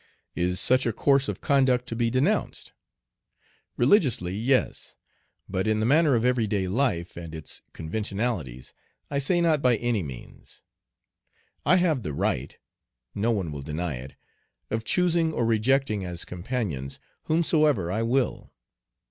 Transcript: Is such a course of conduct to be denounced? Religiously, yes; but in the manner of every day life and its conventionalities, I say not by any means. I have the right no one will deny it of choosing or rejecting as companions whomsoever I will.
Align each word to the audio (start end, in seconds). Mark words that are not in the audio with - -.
Is 0.35 0.59
such 0.59 0.87
a 0.87 0.93
course 0.93 1.27
of 1.27 1.41
conduct 1.41 1.85
to 1.85 1.95
be 1.95 2.09
denounced? 2.09 2.73
Religiously, 3.77 4.35
yes; 4.35 4.95
but 5.47 5.67
in 5.67 5.79
the 5.79 5.85
manner 5.85 6.15
of 6.15 6.25
every 6.25 6.47
day 6.47 6.67
life 6.67 7.15
and 7.15 7.35
its 7.35 7.61
conventionalities, 7.71 8.73
I 9.11 9.19
say 9.19 9.41
not 9.41 9.61
by 9.61 9.75
any 9.77 10.01
means. 10.01 10.63
I 11.67 11.75
have 11.75 12.01
the 12.01 12.13
right 12.13 12.57
no 13.13 13.29
one 13.29 13.51
will 13.51 13.61
deny 13.61 13.97
it 13.97 14.15
of 14.71 14.83
choosing 14.83 15.33
or 15.33 15.45
rejecting 15.45 16.03
as 16.03 16.25
companions 16.25 16.97
whomsoever 17.25 17.91
I 17.91 18.01
will. 18.01 18.51